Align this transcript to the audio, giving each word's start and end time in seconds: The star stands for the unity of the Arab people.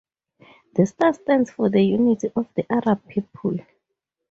The 0.73 0.87
star 0.87 1.13
stands 1.13 1.51
for 1.51 1.69
the 1.69 1.79
unity 1.83 2.31
of 2.35 2.47
the 2.55 2.65
Arab 2.73 3.07
people. 3.07 3.59